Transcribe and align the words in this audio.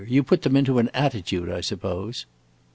"You 0.07 0.23
put 0.23 0.41
them 0.41 0.55
into 0.55 0.79
an 0.79 0.89
attitude, 0.95 1.51
I 1.51 1.61
suppose." 1.61 2.25